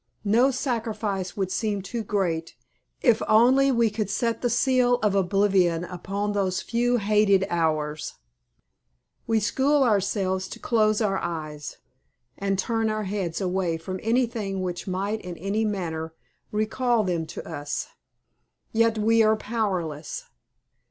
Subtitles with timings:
[0.25, 2.55] No sacrifice would seem too great
[3.03, 8.15] if only we could set the seal of oblivion upon those few hated hours.
[9.27, 11.77] We school ourselves to close our eyes,
[12.35, 16.15] and turn our heads away from anything which might in any manner
[16.51, 17.85] recall them to us.
[18.71, 20.23] Yet we are powerless.